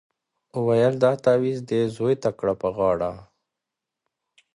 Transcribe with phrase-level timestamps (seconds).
[0.65, 3.11] ویل دا تعویذ دي زوی ته کړه په غاړه